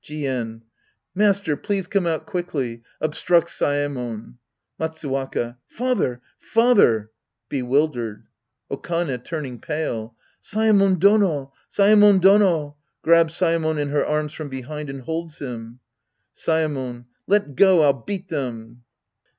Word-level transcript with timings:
Jien. 0.03 0.63
Master, 1.13 1.55
please 1.55 1.85
come 1.85 2.07
out 2.07 2.25
quickly. 2.25 2.81
{Obstructs 3.01 3.53
Saemon.) 3.55 4.39
Matsufwaka. 4.79 5.57
Father! 5.67 6.23
Father! 6.39 7.11
{Bezvildered.) 7.51 8.23
Okane 8.71 9.23
{turning 9.23 9.59
pale). 9.59 10.15
Saemon 10.41 10.97
Done! 10.97 11.49
Saemon 11.69 12.19
Dono! 12.19 12.77
{Grabs 13.03 13.35
Saemon 13.35 13.77
in 13.77 13.89
her 13.89 14.03
arms 14.03 14.33
from 14.33 14.49
behind 14.49 14.89
and 14.89 15.03
holds 15.03 15.37
him.) 15.37 15.79
Saemon. 16.35 17.05
Let 17.27 17.55
go. 17.55 17.83
I'll 17.83 17.93
beat 17.93 18.27
them. 18.29 18.81